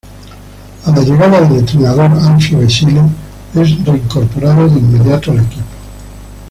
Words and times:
A 0.87 0.91
la 0.91 1.03
llegada 1.03 1.41
del 1.41 1.59
entrenador 1.59 2.09
Alfio 2.09 2.59
Basile 2.59 3.01
es 3.53 3.85
reincorporado 3.85 4.67
de 4.67 4.79
inmediato 4.79 5.29
al 5.29 5.41
equipo. 5.41 5.63